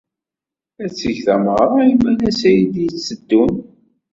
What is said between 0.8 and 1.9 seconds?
Ad teg tameɣra